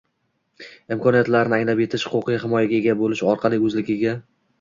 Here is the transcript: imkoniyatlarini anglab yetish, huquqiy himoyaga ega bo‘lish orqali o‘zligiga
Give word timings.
imkoniyatlarini 0.93 1.57
anglab 1.57 1.81
yetish, 1.83 2.05
huquqiy 2.13 2.39
himoyaga 2.45 2.75
ega 2.79 2.95
bo‘lish 3.03 3.23
orqali 3.35 3.61
o‘zligiga 3.69 4.15